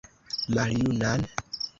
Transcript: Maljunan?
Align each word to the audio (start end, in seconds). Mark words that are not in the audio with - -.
Maljunan? 0.55 1.21